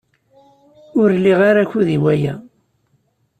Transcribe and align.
Ur 0.99 1.09
liɣ 1.23 1.39
ara 1.49 1.59
akud 1.63 1.87
i 1.95 1.97
waya. 2.03 2.33